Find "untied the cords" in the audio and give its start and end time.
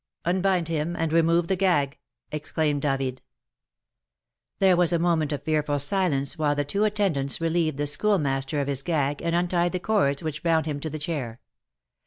9.35-10.23